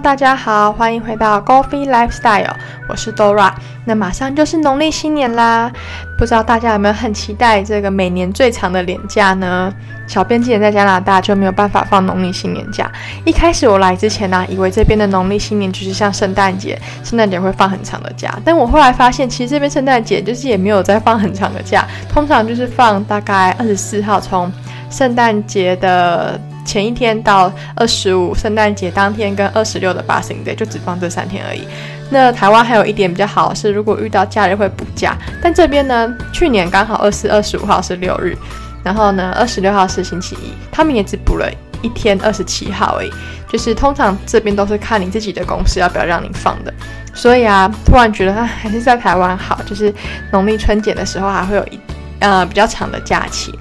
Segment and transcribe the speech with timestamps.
[0.00, 2.52] 大家好，欢迎回到 Golfy Lifestyle，
[2.86, 3.50] 我是 Dora。
[3.86, 5.72] 那马上就是农历新年啦，
[6.18, 9.72] 不知道大家有没有很期待这个每年最长的年假呢？
[10.06, 12.90] 小编今年在加拿大就没有办法放农历新年假。
[13.24, 18.38] 一开始我来之前呢，以为这边的农历新年就是像圣诞节，圣诞节会放很长的假。
[18.44, 24.52] 但我后来发现，其实这边圣诞节就是也没有在放很长的假，通常就是放大概二十四号，从
[24.90, 26.38] 圣诞节的。
[26.66, 31.66] 前一天到二十五，圣诞节当天跟二十六的 Boxing Day 就只放这三天而已。
[32.10, 38.36] 那台湾还有一点比较好是，如果遇到假日会补假，但这边呢，去年刚好二四、二十五号是六日，
[38.84, 41.50] 然后呢，二十六号是星期一，他们也只补了
[41.82, 43.10] 一天，二十七号而已。
[43.48, 46.74] 就是通常这边都是看你自己的公司要不要让你放的。
[47.14, 49.92] 所以啊，突然觉得啊，还是在台湾好，就是
[50.32, 51.80] 农历春节的时候还会有一
[52.20, 53.56] 呃比较长的假期。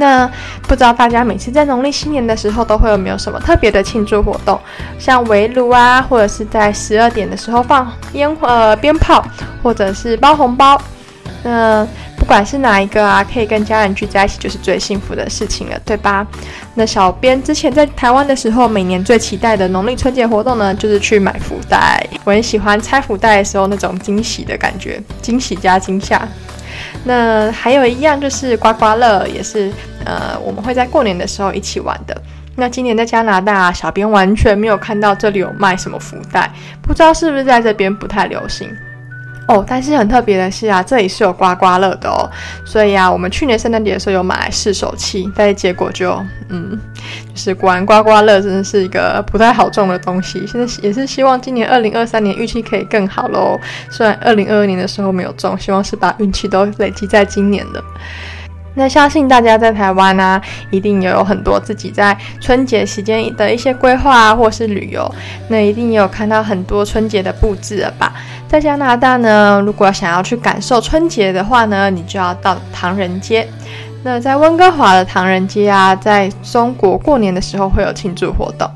[0.00, 0.30] 那
[0.62, 4.58] 不知道大家每次在农历新年的时候都会有没有什么特别的庆祝活动，
[4.96, 9.24] 像围炉啊，或者是在十二点的时候放烟呃鞭炮，
[9.60, 10.80] 或者是包红包。
[11.42, 11.84] 那
[12.16, 16.24] 不管是哪一个啊，可以跟家人聚在一起，就是最幸福的事情了，对吧？
[16.74, 22.04] 那小编之前在台湾的时候，每年最期待的农历春节活动呢，就是去买福袋。
[22.24, 26.26] 我很喜欢拆福袋的时候那种惊喜的感觉，惊喜加惊吓。
[27.04, 29.72] 那还有一样就是刮刮乐，也是
[30.04, 32.16] 呃我们会在过年的时候一起玩的。
[32.56, 36.50] 那今年在加拿大，小编完全没有看到这里有卖什么福袋，
[36.82, 38.68] 不知道是不是在这边不太流行。
[39.48, 42.28] 哦，但是很特别的是啊，这里是有刮刮乐的哦，
[42.66, 46.78] 所以啊，我们去年圣诞节的时候有买来试手气，但是结果就，嗯，
[47.32, 50.46] 就是果然刮刮乐真的是一个不太好中的东西。
[50.46, 53.58] 现在也是希望今年二零二三年运气可以更好喽。
[53.90, 57.82] 虽然二零二二年的时候没有中，希望是把运气都累积在今年的。
[58.74, 65.10] 那相信大家在台湾呢，一定也有很多自己在春节时间的一些规划啊，或是旅游，
[65.48, 68.12] 那一定也有看到很多春节的布置了吧？
[68.48, 73.46] 在加拿大呢，如果想要去感受春节的话呢，你就要到唐人街。
[74.02, 78.70] 那在温哥华的唐人街啊，在中国过年的时候会有庆祝活动，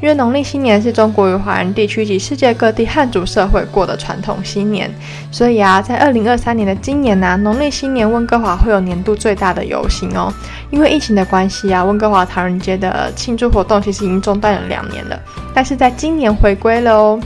[0.00, 4.88] 因为农历新年是中国与华人地区及世界各地汉族社会过的传统新年，
[5.32, 10.32] 所以啊，在二零二三年的今年呢，农历新年温哥华会有年度最大的游行哦。
[10.70, 15.18] 因为疫情的关系啊，温哥华唐人街的庆祝活动其实已经中断了两年了，
[15.52, 17.18] 但是在今年回归了哦。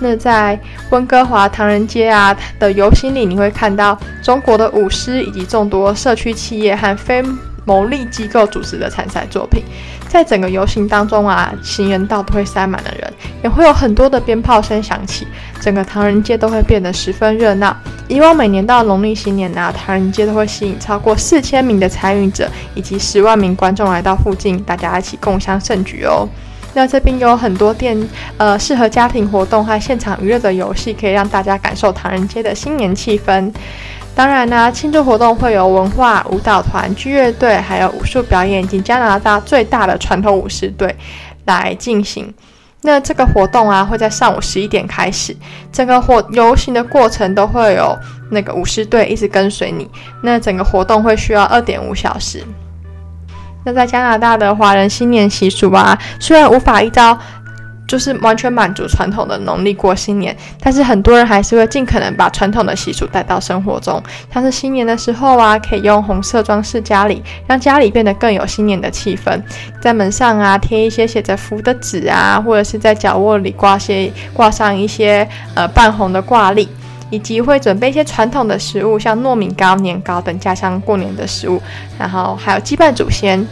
[0.00, 0.58] 那在
[0.90, 7.22] 温哥华唐人街啊的游行里，你会看到中国的舞狮以及众多社区企业和非
[7.64, 9.62] 牟利机构组织的参赛作品。
[10.08, 13.12] 在整个游行当中啊，行人道都会塞满了人，
[13.42, 15.26] 也会有很多的鞭炮声响起，
[15.60, 17.76] 整个唐人街都会变得十分热闹。
[18.06, 26.28] 以往每年到农历新年啊，唐人街都会吸引超过四千名的参与者以及十万名观众来到附近，大家一起共襄盛举哦。
[26.74, 27.96] 那这边有很多店，
[28.36, 33.52] 呃，适合家庭活动和现场娱乐的游戏，可以让大家感受唐人街的新年气氛。
[34.14, 40.94] 当然呢，庆祝活动会有文化舞蹈团、剧乐队，还有武术表演以及加拿大最大的传统武士队
[41.46, 42.32] 来进行。
[42.82, 45.34] 那这个活动啊，会在上午十一点开始，
[45.72, 47.96] 整个活游行的过程都会有
[48.30, 49.88] 那个武士队一直跟随你。
[50.22, 52.44] 那整个活动会需要二点五小时。
[53.64, 57.18] 那在加拿大的华人新年习俗啊，虽然无法依照
[57.86, 64.02] 就是完全满足传统的农历过新年，但是很多人还是会尽可能把传统的习俗带到生活中。
[64.32, 69.40] 像是新年的时候啊，可以用红色装饰家里，让家里变得更有新年的气氛。
[69.82, 76.66] 在门上啊贴一些写着福的纸啊，或者是在角落里挂些挂上一些呃半红的挂历。
[77.14, 81.62] 以及会准备一些传统的食物，像糯米糕、年糕等家乡过年的食物，
[81.96, 83.46] 然后还有祭拜祖先。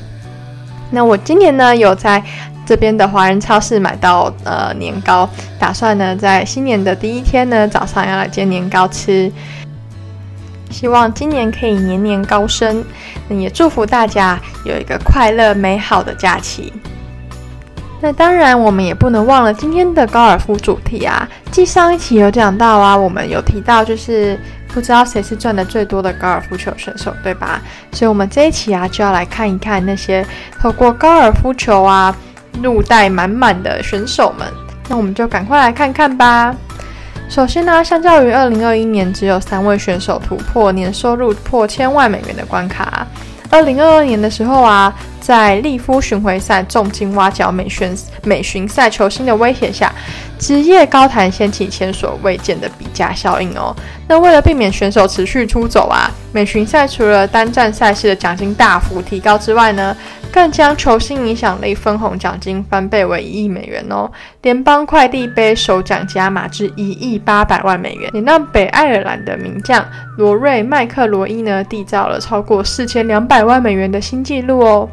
[0.91, 2.21] 那我今年呢，有在
[2.67, 9.31] 这边的华人超市买到呃年糕，打算呢在新年的第一天呢早上要来煎年糕吃，
[10.69, 12.85] 希望今年可以年年高升。
[13.29, 16.73] 也祝福大家有一个快乐美好的假期。
[18.05, 21.27] 那当然，我们也不能忘了今天的高尔夫主题啊。
[21.53, 24.37] 继上一期有讲到啊，我们有提到就是
[24.75, 27.63] 不知道谁是赚的最多的高尔夫球选手，对吧？
[27.93, 30.27] 所以，我们这一期啊就要来看一看那些
[30.61, 32.13] 透过高尔夫球啊
[32.61, 34.49] 入袋满满的选手们。
[34.89, 36.53] 那我们就赶快来看看吧。
[37.29, 43.07] 首先呢，相较于二零二一年，只有三位选手突破年收入破千万美元的关卡。
[43.53, 44.91] 二零二二年的时候啊，
[45.21, 47.95] 在利夫巡回赛重金挖角美巡
[48.25, 49.93] 美巡赛球星的威胁下，
[50.39, 53.77] 职业高坛掀起前所未见的比价效应哦。
[54.09, 59.95] 那为了避免选手持续出走啊，美巡赛除了单站赛事的奖金大幅提高之外呢，
[60.33, 64.11] 更将球星影响力分红奖金翻倍为一亿美元哦。
[64.41, 69.87] 联邦快递杯首奖加码至一亿八百万美元，也让北爱尔兰的名将
[70.17, 74.89] 罗瑞麦克罗伊呢缔造了超过四千两百万美元的新纪录哦。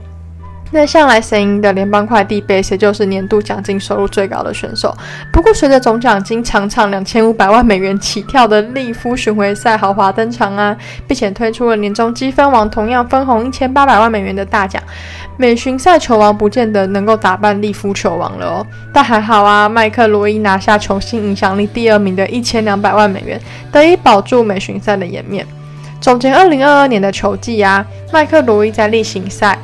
[0.71, 4.95] 那向来神鹰的联邦快递杯，谁就是年度奖金收入最高的选手。
[5.33, 10.75] 不过，随着总奖金常常两千五百万美元起跳的利夫巡回赛豪华登场啊，
[11.07, 14.81] 并且推出了年终积分王同样分红一千八百万美元的大奖，
[15.37, 18.67] 美巡赛球王不见得能够打败利夫球王了哦。
[18.93, 25.43] 但还好啊，麦克罗伊拿下球星影响力第二名的一千两百万美元，得以保住美巡赛的颜面。
[25.99, 27.83] 总结二零二二年的球季啊，
[28.13, 29.57] 麦克罗伊在例行赛。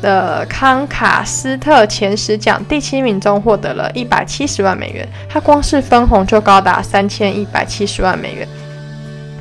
[0.00, 8.46] 的康卡斯特前十奖第七名中获得了一百七十万美元，他光是分红就高达三千一百七十万美元。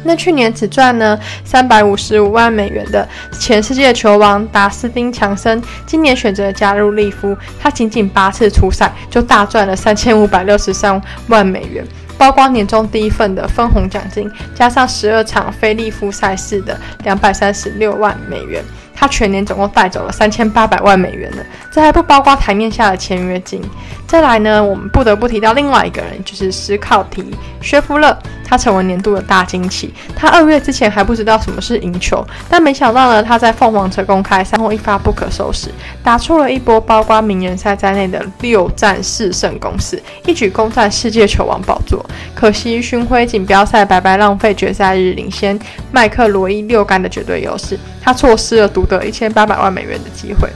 [0.04, 3.06] 那去年只赚呢三百五十五万美元的
[3.40, 11.86] 前世界球王达斯汀强森，今年选择加入利夫，他仅仅八次出赛就大赚了三千五百六十三万美元，
[12.18, 18.64] 包括年终第一份的分红奖金，加上十二场非利夫赛事的两百三十六万美元。
[19.00, 21.38] 他全年总共带走了三千八百万美元呢，
[21.72, 23.62] 这还不包括台面下的签约金。
[24.08, 28.18] 再来呢，我们不得不提到另外一个人，就是史考提薛夫勒，
[28.48, 29.94] 他成为年度的大惊奇。
[30.16, 35.70] 他二月之前还不知道什么是赢球，但没想到呢，他在凤凰城公开赛后一发不可收拾，
[36.02, 42.04] 打出了一波包括名人赛在内的六战四胜攻势，一举攻占世界球王宝座。
[42.34, 45.60] 可惜巡回锦标赛白白浪费决赛日领先
[45.92, 50.48] 麦克罗伊六杆的绝对优势，他错失了独得一千八百万美元的机会。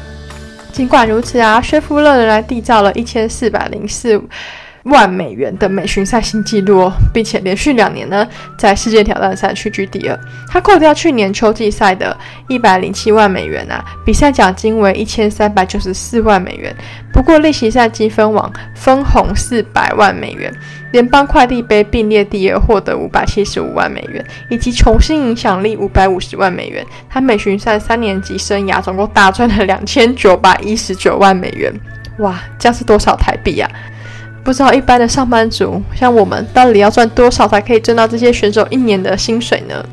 [0.71, 4.21] 尽管如此啊，薛夫勒仍然缔造了一千四百零四
[4.83, 10.19] 万美元的美巡赛新纪录哦，并且连续两年呢在世界挑战赛屈居第二。
[10.47, 12.15] 他扣掉去年秋季赛的
[12.47, 16.75] 一百零七万美元啊，比赛奖金为一千三百九十四万美元。
[17.13, 20.51] 不过例行赛积分网分红四百万美元。
[20.91, 26.85] 联邦快递杯并列第二，获得五百七十五万美元，以及重新影响力五百五十万美元。
[27.09, 31.71] 他美巡赛三年级生涯总共大赚了两千九百一十九万美元，
[32.17, 33.69] 哇，这样是多少台币呀？
[34.43, 39.85] 不知道一般的上班族像我们，到底要赚多少才可以挣到这些选手一年的薪水呢？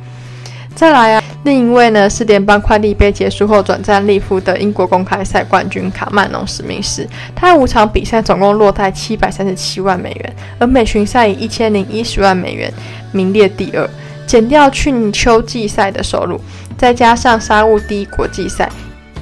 [0.75, 7.05] 再来啊，另一位呢是联邦快递杯结束后转战利夫的英国公开赛冠军卡曼农史密斯，
[7.35, 12.73] 他五场比赛总共落袋七百三十七万美元，而美巡赛以一千零一十万美元
[13.11, 13.91] 名列第二，
[14.25, 16.41] 减掉去年秋季赛的收入，
[16.77, 18.71] 再加上沙乌地国际赛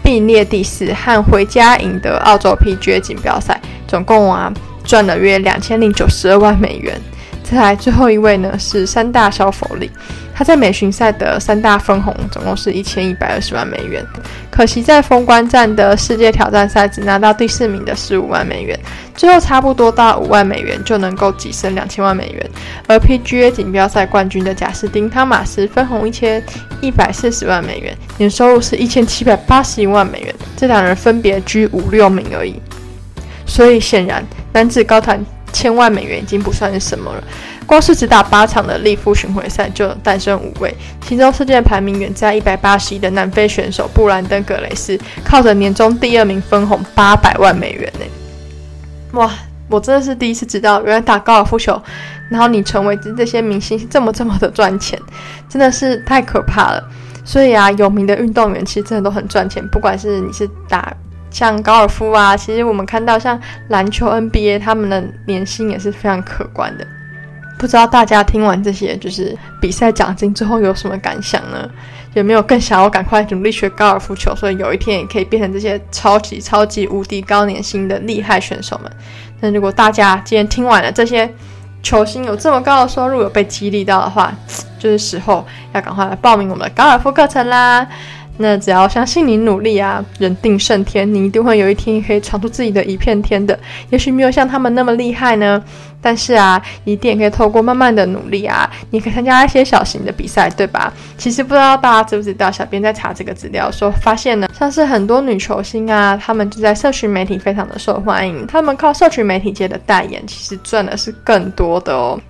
[0.03, 3.59] 并列第四，和回家赢得澳洲 PGA 锦标赛，
[3.89, 4.53] 总共啊
[4.87, 6.99] 赚了约两千零九十二万美元。
[7.43, 9.89] 再来最后一位呢是三大小否利，
[10.35, 14.05] 他在美巡赛的三大分红总共是一千一百二十万美元，
[14.51, 18.77] 可惜在封关战的世界挑战赛只拿到第四名的十五万美元，
[19.15, 22.51] 最后差不多到五万美元就能够跻身两千万美元。
[22.89, 26.43] 而 PGA 锦标赛冠军的贾斯汀汤马斯分红一千
[26.81, 32.61] 一百四十万美元，年收入是一千七百八十一万美元，这两人分别居五六名而已。
[33.57, 34.23] 所以显然
[34.53, 35.25] 男子高谈。
[35.53, 37.25] 千万美元已经不算是什么了，
[37.65, 48.05] 光是只打八场的利夫巡回赛就诞生五位，其中世界排名远在一百八十一的南非选手布兰登·格雷斯，靠着年终第二名分红八百万美元呢！
[49.13, 49.33] 哇，
[49.71, 51.81] 我真的是第一次知道，原来打高尔夫球，
[52.29, 55.01] 然后你成为这些明星这么这么的赚钱，
[55.49, 56.85] 真的是太可怕了。
[57.25, 60.95] 所以啊，有名的运动员其实真的都很赚钱，不管是你是打。
[61.37, 63.39] 像高尔夫啊，其实我们看到像
[63.69, 66.87] 篮球 NBA，他们的年薪也是非常可观的。
[67.59, 71.69] 不知道大家听完这些就是比赛奖金之后有什么感想呢？
[72.15, 78.91] 有没有更想要赶快努力学高尔夫球，所以有一天也可以变成这些超级超级无敌高年薪的厉害选手们？
[79.41, 81.31] 那如果大家今天听完了这些
[81.83, 84.33] 球星有这么高的收入，有被激励到的话，
[84.79, 87.87] 就是时候要赶快来报名我们的高尔夫课程啦！
[88.39, 93.59] 那只要相信你努力啊，人定胜天，你一定会有一天可以闯出自己的一片天的。
[93.91, 95.63] 也许没有像他们那么厉害呢，
[96.01, 100.93] 但是啊，一定也可以透过慢慢的努力啊，你可以参加一些小型的比赛，对吧？
[101.17, 112.21] 其实不知道大家知不知道，小编在查这个资料说，发现呢，像是很多女球星啊，她们就在社群媒体非常的受欢迎，她们靠社群媒体界的代言，其实赚的是更多的哦。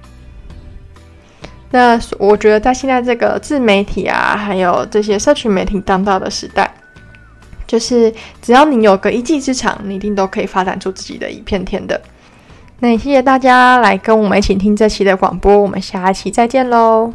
[1.70, 6.70] 那我觉得，在现在这个自媒体啊，还有这些社群媒体当道的时代，
[7.66, 12.00] 就是只要你有个一技之长，你一定都可以发展出自己的一片天的。
[12.78, 17.12] 那也谢谢大家来跟我们一起听这期的广播，我们下一期再见喽。